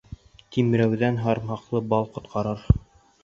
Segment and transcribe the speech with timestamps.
[0.55, 2.65] Тимрәүҙән һарымһаҡлы бал ҡотҡарыр